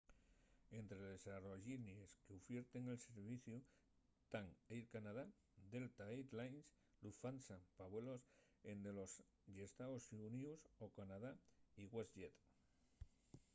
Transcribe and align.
ente 0.75 0.95
les 0.99 1.23
aerollinies 1.33 2.13
qu'ufierten 2.27 2.89
el 2.93 2.97
serviciu 3.03 3.57
tán 4.35 4.47
air 4.75 4.85
canada 4.93 5.23
delta 5.73 6.03
air 6.13 6.27
lines 6.39 6.67
lufthansa 7.03 7.57
pa 7.77 7.85
vuelos 7.91 8.23
dende 8.65 8.91
los 8.99 9.13
ee.xx. 9.53 10.59
o 10.83 10.85
canadá 10.97 11.31
y 11.81 11.83
westjet 11.95 12.35